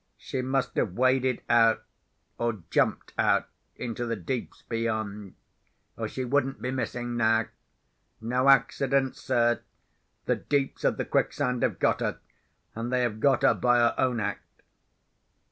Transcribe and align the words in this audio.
She 0.17 0.41
must 0.41 0.75
have 0.77 0.93
waded 0.93 1.43
out, 1.47 1.83
or 2.39 2.63
jumped 2.71 3.13
out, 3.19 3.47
into 3.75 4.03
the 4.07 4.15
Deeps 4.15 4.63
beyond—or 4.63 6.07
she 6.07 6.25
wouldn't 6.25 6.59
be 6.59 6.71
missing 6.71 7.15
now. 7.15 7.45
No 8.19 8.49
accident, 8.49 9.15
sir! 9.15 9.59
The 10.25 10.37
Deeps 10.37 10.83
of 10.83 10.97
the 10.97 11.05
Quicksand 11.05 11.61
have 11.61 11.77
got 11.77 11.99
her. 11.99 12.17
And 12.73 12.91
they 12.91 13.01
have 13.03 13.19
got 13.19 13.43
her 13.43 13.53
by 13.53 13.77
her 13.77 13.93
own 13.99 14.19
act." 14.19 14.63